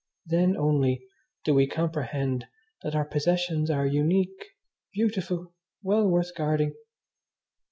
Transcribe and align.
Then 0.25 0.57
only 0.57 1.03
do 1.43 1.53
we 1.53 1.67
comprehend 1.67 2.47
that 2.81 2.95
our 2.95 3.05
possessions 3.05 3.69
are 3.69 3.85
unique, 3.85 4.47
beautiful, 4.95 5.53
well 5.83 6.07
worth 6.07 6.33
guarding. 6.33 6.73